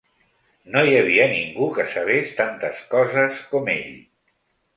[0.75, 3.95] No hi havia ningú que sabés tantes coses com ell.